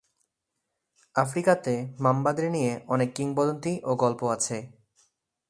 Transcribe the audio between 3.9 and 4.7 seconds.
গল্প আছে।